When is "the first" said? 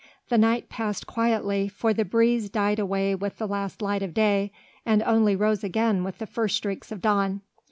6.17-6.55